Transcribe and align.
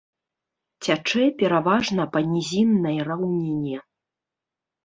Цячэ 0.85 1.23
пераважна 1.43 2.07
па 2.15 2.19
нізіннай 2.31 2.97
раўніне. 3.11 3.77